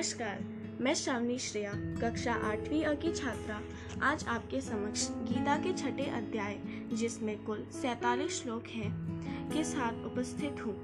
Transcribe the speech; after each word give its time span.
नमस्कार, 0.00 0.44
मैं 0.80 0.94
श्रावणी 0.94 1.38
श्रेया, 1.38 1.72
कक्षा 1.74 2.32
आठवीं 2.32 2.84
अ 2.84 2.94
की 2.94 3.12
छात्रा। 3.12 3.60
आज 4.02 4.24
आपके 4.28 4.60
समक्ष 4.60 5.08
गीता 5.10 5.56
के 5.56 5.72
छठे 5.72 6.04
अध्याय, 6.04 6.58
जिसमें 6.92 7.44
कुल 7.44 7.66
सैतालीस 7.72 8.42
श्लोक 8.42 8.64
हैं, 8.66 8.92
के 9.50 9.64
साथ 9.64 9.92
उपस्थित 9.92 10.66
हूँ। 10.66 10.74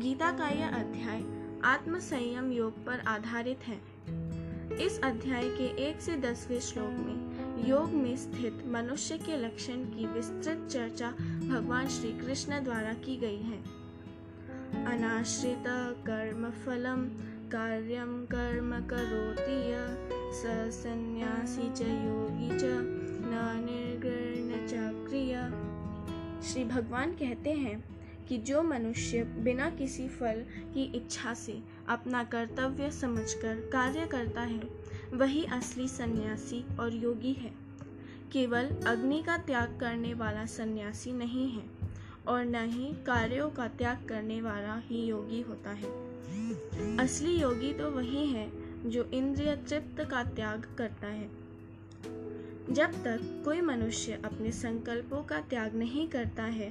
गीता 0.00 0.32
का 0.32 0.48
यह 0.48 0.68
अध्याय 0.68 1.24
आत्म 1.64 1.98
संयम 1.98 2.52
योग 2.52 2.84
पर 2.86 3.00
आधारित 3.00 3.58
है। 3.58 3.80
इस 4.86 5.00
अध्याय 5.04 5.48
के 5.48 5.88
एक 5.88 6.00
से 6.00 6.16
दसवें 6.16 6.60
श्लोक 6.60 6.90
में 6.90 7.68
योग 7.68 7.90
में 7.90 8.16
स्थित 8.16 8.62
मनुष्य 8.66 9.18
के 9.18 9.36
लक्षण 9.36 9.84
की 9.84 10.06
विस्तृत 10.06 10.68
चर्चा 10.72 11.10
भगवान 11.48 11.88
श्री 11.88 12.12
कृष्ण 12.12 12.64
द्वारा 12.64 12.92
की 12.92 13.16
गई 13.16 13.42
है। 13.42 13.82
अनाश्रित 14.86 15.64
कर्म 16.06 16.50
फलम 16.50 17.31
कार्यम 17.54 18.24
कर्म 18.24 18.86
करोति 18.86 19.72
स 20.34 20.42
सन्यासी 20.82 21.72
च, 21.72 21.80
योगी 21.80 22.48
च 22.48 22.62
न 23.24 23.62
निर्गण 23.64 24.42
श्री 26.42 26.64
भगवान 26.64 27.12
कहते 27.12 27.52
हैं 27.52 27.84
कि 28.28 28.38
जो 28.38 28.62
मनुष्य 28.62 29.24
बिना 29.24 29.70
किसी 29.70 30.08
फल 30.08 30.44
की 30.74 30.82
इच्छा 30.82 31.34
से 31.34 31.62
अपना 31.88 32.24
कर्तव्य 32.24 32.90
समझकर 32.90 33.54
कार्य 33.72 34.06
करता 34.06 34.40
है, 34.40 34.62
वही 35.14 35.44
असली 35.44 35.88
सन्यासी 35.88 36.64
और 36.80 36.94
योगी 36.94 37.32
है। 37.32 37.52
केवल 38.32 38.66
अग्नि 38.86 39.22
का 39.22 39.38
त्याग 39.38 39.78
करने 39.80 40.14
वाला 40.14 40.46
सन्यासी 40.46 41.12
नहीं 41.12 41.50
है। 41.50 41.91
और 42.28 42.44
न 42.44 42.64
ही 42.70 42.92
कार्यों 43.06 43.50
का 43.50 43.68
त्याग 43.68 44.06
करने 44.08 44.40
वाला 44.42 44.76
ही 44.84 45.04
योगी 45.06 45.40
होता 45.40 45.70
है। 45.70 45.90
असली 46.98 47.34
योगी 47.36 47.72
तो 47.72 47.90
वही 47.90 48.26
है 48.26 48.50
जो 48.90 49.04
इंद्रिय 49.04 49.56
तृप्त 49.68 50.04
का 50.10 50.22
त्याग 50.24 50.66
करता 50.78 51.06
है। 51.06 51.30
जब 52.70 52.92
तक 53.04 53.42
कोई 53.44 53.60
मनुष्य 53.60 54.20
अपने 54.24 54.52
संकल्पों 54.52 55.22
का 55.22 55.40
त्याग 55.40 55.74
नहीं 55.74 56.06
करता 56.08 56.42
है, 56.42 56.70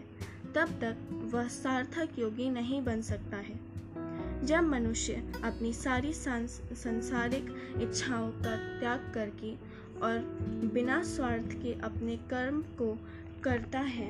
तब 0.55 0.69
तक 0.81 0.95
वह 1.33 1.47
सार्थक 1.47 2.19
योगी 2.19 2.49
नहीं 2.49 2.83
बन 2.83 3.02
सकता 3.02 3.38
है। 3.38 3.59
जब 4.45 4.63
मनुष्य 4.63 5.13
अपनी 5.44 5.73
सारी 5.73 6.13
संसारिक 6.13 7.49
इच्छाओं 7.81 8.29
का 8.31 8.55
त्याग 8.79 9.11
करके 9.13 9.53
और 9.99 10.17
बिना 10.73 11.02
स्वार्थ 11.03 11.53
के 11.53 11.73
अपने 11.81 12.16
कर्म 12.29 12.61
को 12.61 12.97
करता 13.44 13.79
है 13.79 14.09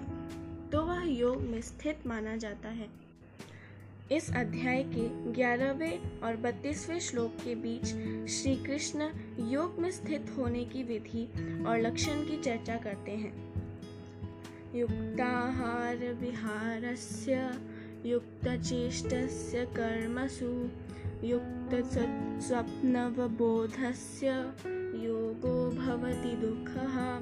तो 0.71 0.81
वह 0.81 1.03
योग 1.03 1.41
में 1.41 1.61
स्थित 1.61 2.07
माना 2.07 2.35
जाता 2.35 2.69
है। 2.69 2.89
इस 4.11 4.33
अध्याय 4.35 4.83
के 4.83 5.31
ग्यारहवें 5.31 6.21
और 6.21 6.35
बत्तीसवें 6.35 6.99
श्लोक 6.99 7.35
के 7.43 7.55
बीच 7.55 7.85
श्री 8.29 8.55
कृष्ण 8.55 9.09
योग 9.39 9.79
में 9.79 9.91
स्थित 9.91 10.33
होने 10.37 10.65
की 10.65 10.83
विधि 10.83 11.25
और 11.67 11.79
लक्षण 11.79 12.21
की 12.21 12.41
चर्चा 12.41 12.75
करते 12.75 13.11
हैं। 13.11 13.51
युक्ताहार 14.75 15.95
विहारस्य, 15.95 17.59
युक्तचेष्टस्य 18.05 19.65
कर्मसु, 19.65 20.69
युक्त 21.27 21.85
स्वप्नवबोधस्य, 22.43 24.27
योगो 25.07 25.71
भवति 25.71 26.35
दुःखः। 26.35 27.19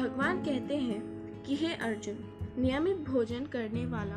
भगवान 0.00 0.44
कहते 0.44 0.76
हैं 0.76 1.15
कि 1.46 1.56
हे 1.56 1.74
अर्जुन, 1.74 2.16
नियमित 2.58 2.96
भोजन 2.96 3.44
करने 3.46 3.86
वाला, 3.86 4.16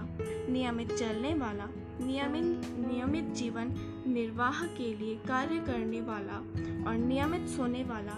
नियमित 0.52 0.92
चलने 0.92 1.34
वाला, 1.34 1.66
नियमित 2.02 2.44
नियमित 2.88 3.24
जीवन 3.24 3.74
निर्वाह 4.08 4.66
के 4.68 4.96
लिए 4.96 5.16
कार्य 5.16 5.58
करने 5.60 6.02
वाला 6.02 6.38
और 6.90 6.98
नियमित 6.98 7.48
सोने 7.48 7.84
वाला, 7.84 8.18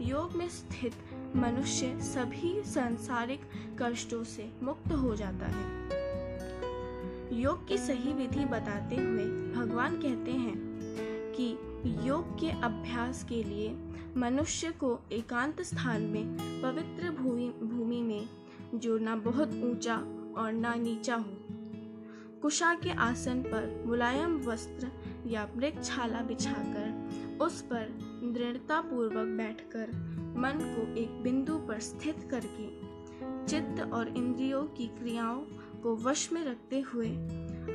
योग 0.00 0.36
में 0.36 0.48
स्थित 0.48 0.92
मनुष्य 1.36 1.98
सभी 2.00 2.62
सांसारिक 2.64 3.40
कष्टों 3.82 4.24
से 4.24 4.50
मुक्त 4.62 4.92
हो 4.92 5.16
जाता 5.16 5.46
है। 5.46 5.68
योग 7.40 7.68
की 7.68 7.78
सही 7.78 8.12
विधि 8.12 8.44
बताते 8.44 8.96
हुए 8.96 9.24
भगवान 9.54 9.96
कहते 9.96 10.30
हैं 10.30 10.54
कि 11.36 11.50
योग 12.08 12.38
के 12.40 12.50
अभ्यास 12.50 13.24
के 13.24 13.42
लिए 13.44 13.76
मनुष्य 14.16 14.70
को 14.70 15.00
एकांत 15.12 15.62
स्थान 15.62 16.02
में 16.02 16.36
पवित्र 16.62 17.10
भूमि 17.10 17.48
भूमि 17.62 18.02
में 18.02 18.28
जो 18.74 18.98
ना 18.98 19.16
बहुत 19.16 19.50
ऊँचा 19.64 19.96
और 20.36 20.52
ना 20.52 20.74
नीचा 20.74 21.14
हो। 21.14 21.36
कुशा 22.42 22.74
के 22.74 22.90
आसन 22.90 23.42
पर 23.42 23.82
मुलायम 23.86 24.36
वस्त्र 24.38 24.90
या 25.26 25.48
मृत 25.56 25.80
छाला 25.84 26.20
बिछाकर 26.20 27.38
उस 27.40 27.62
पर 27.62 27.98
दृढ़ता 28.24 28.80
पूर्वक 28.80 29.36
बैठकर 29.36 29.88
मन 30.36 30.58
को 30.62 30.94
एक 31.00 31.22
बिंदु 31.22 31.58
पर 31.58 31.78
स्थित 31.78 32.28
करके 32.30 32.90
चित्त 33.46 33.80
और 33.92 34.08
इंद्रियों 34.08 34.62
की 34.64 34.86
क्रियाओं 34.86 35.40
को 35.82 35.96
वश 35.96 36.32
में 36.32 36.44
रखते 36.44 36.80
हुए 36.80 37.08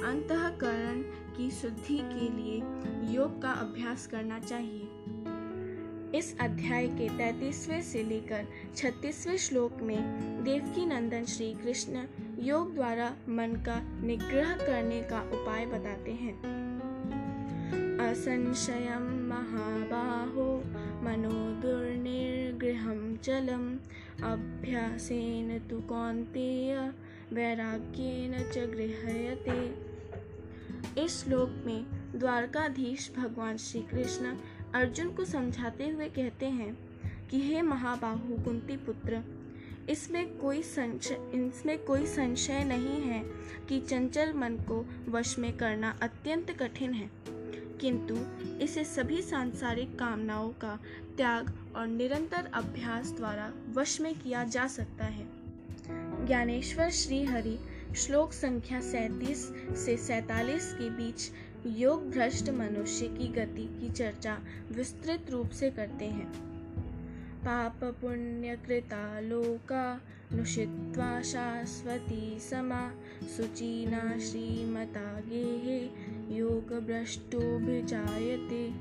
अंतकरण 0.01 1.01
की 1.37 1.51
शुद्धि 1.51 1.97
के 1.97 2.29
लिए 2.37 2.61
योग 3.13 3.41
का 3.41 3.51
अभ्यास 3.51 4.07
करना 4.07 4.39
चाहिए। 4.39 4.87
इस 6.15 6.39
अध्याय 6.39 6.87
के 6.87 7.09
तैतीसवें 7.09 7.81
से 7.81 8.03
लेकर 8.03 8.45
छत्तीसवें 8.75 9.37
श्लोक 9.37 9.81
में 9.81 9.97
देवकी 10.43 10.85
नंदन 10.85 11.23
श्री 11.23 11.53
कृष्ण 11.53 12.03
योग 12.39 12.73
द्वारा 12.75 13.09
मन 13.29 13.63
का 13.65 14.01
निग्रह 14.01 14.53
करने 14.53 15.01
का 15.01 15.21
उपाय 15.21 15.65
बताते 15.65 16.11
हैं। 16.11 16.35
असंशय 18.11 18.97
महाबाहो 18.99 20.63
मनो 21.03 21.61
दुर्निर्गृह 21.61 23.15
चलम। 23.17 23.75
अभ्यासेन 24.31 25.59
तु 25.59 25.81
कौन्तेय, 25.81 26.93
वैराग्येन 27.33 28.51
च 28.51 28.57
गृह्यते। 28.57 29.95
इस 31.01 31.23
श्लोक 31.23 31.63
में 31.65 31.85
द्वारकाधीश 32.15 33.11
भगवान 33.17 33.57
श्री 33.57 33.81
कृष्ण 33.81 34.37
अर्जुन 34.75 35.09
को 35.09 35.25
समझाते 35.25 35.89
हुए 35.89 36.09
कहते 36.09 36.45
हैं 36.45 36.77
कि 37.29 37.39
हे 37.41 37.61
महाबाहु 37.61 38.43
कुंती 38.43 38.77
पुत्र, 38.77 39.21
इसमें 39.89 40.37
कोई 40.37 40.61
संशय 40.61 41.17
इसमें 41.33 41.83
कोई 41.83 42.05
संशय 42.05 42.63
नहीं 42.63 43.01
है 43.01 43.23
कि 43.69 43.79
चंचल 43.81 44.33
मन 44.33 44.55
को 44.55 44.85
वश 45.09 45.39
में 45.39 45.57
करना 45.57 45.99
अत्यंत 46.01 46.51
कठिन 46.51 46.93
है। 46.93 47.09
किंतु 47.81 48.17
इसे 48.61 48.83
सभी 48.83 49.21
सांसारिक 49.21 49.99
कामनाओं 49.99 50.49
का 50.49 50.79
त्याग 51.17 51.53
और 51.75 51.87
निरंतर 51.87 52.51
अभ्यास 52.53 53.11
द्वारा 53.11 53.51
वश 53.73 54.01
में 54.01 54.13
किया 54.19 54.43
जा 54.43 54.67
सकता 54.67 55.05
है। 55.05 55.27
ज्ञानेश्वर 56.25 56.89
श्री 56.89 57.23
हरि 57.25 57.57
श्लोक 57.95 58.33
संख्या 58.33 58.79
सैतीस 58.81 59.51
से 59.85 59.97
सैतालीस 59.97 60.73
के 60.73 60.89
बीच 60.89 61.31
योग 61.67 62.11
भ्रष्ट 62.11 62.49
मनुष्य 62.49 63.07
की 63.07 63.27
गति 63.27 63.79
की 63.81 63.89
चर्चा 63.89 64.37
विस्तृत 64.71 65.31
रूप 65.31 65.49
से 65.49 65.69
करते 65.69 66.05
हैं। 66.05 66.27
पाप 67.39 67.83
पुण्य 67.83 68.57
कृता 68.67 69.19
लोका 69.19 70.01
नुषित्वा 70.33 71.21
शाश्वती 71.21 72.39
समा 72.39 72.91
सुचीना 73.37 74.19
श्रीमता 74.19 75.19
गेहे 75.19 75.89
योग 76.37 76.73
भ्रष्टो 76.73 77.57
भिजायते 77.57 78.73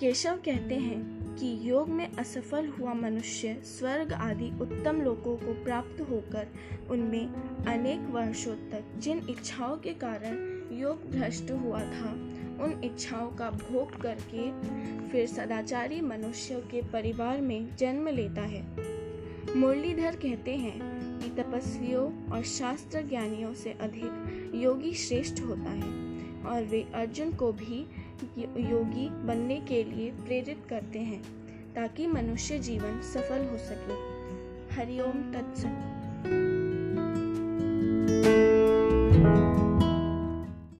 केशव 0.00 0.36
कहते 0.44 0.74
हैं 0.74 1.18
कि 1.36 1.58
योग 1.62 1.88
में 1.88 2.12
असफल 2.12 2.66
हुआ 2.66 2.94
मनुष्य 2.94 3.62
स्वर्ग 3.64 4.12
आदि 4.12 4.50
उत्तम 4.60 5.00
लोकों 5.02 5.36
को 5.36 5.64
प्राप्त 5.64 6.00
होकर 6.00 6.48
उनमें 6.90 7.26
अनेक 7.64 8.00
वर्षों 8.00 8.54
तक 8.54 8.84
जिन 8.98 9.26
इच्छाओं 9.30 9.76
के 9.76 9.94
कारण 9.94 10.57
योग 10.72 11.10
भ्रष्ट 11.10 11.50
हुआ 11.50 11.80
था। 11.80 12.10
उन 12.60 12.80
इच्छाओं 12.84 13.30
का 13.30 13.50
भोग 13.50 14.00
करके 14.00 14.50
फिर 15.08 15.26
सदाचारी 15.26 16.00
मनुष्य 16.00 16.54
के 16.70 16.82
परिवार 16.82 17.40
में 17.40 17.76
जन्म 17.76 18.08
लेता 18.08 18.42
है। 18.42 18.62
मुरलीधर 19.56 20.16
कहते 20.16 20.56
हैं 20.56 20.78
कि 21.18 21.42
तपस्वियों 21.42 22.32
और 22.32 22.42
शास्त्र 22.42 23.02
ज्ञानियों 23.02 23.54
से 23.54 23.72
अधिक 23.72 24.52
योगी 24.54 24.92
श्रेष्ठ 24.94 25.40
होता 25.40 25.70
है 25.70 25.92
और 26.42 26.64
वे 26.64 26.86
अर्जुन 26.94 27.32
को 27.32 27.52
भी 27.52 27.80
योगी 28.70 29.08
बनने 29.08 29.60
के 29.60 29.84
लिए 29.84 30.10
प्रेरित 30.10 30.58
करते 30.68 30.98
हैं 30.98 31.22
ताकि 31.74 32.06
मनुष्य 32.06 32.58
जीवन 32.58 33.00
सफल 33.02 33.44
हो 33.44 33.58
सके। 33.58 33.96
हरिओम 34.74 35.32
तत्सत 35.32 36.77